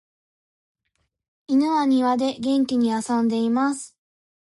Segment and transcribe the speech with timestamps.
[1.45, 3.95] 犬は庭で元気に遊んでいます。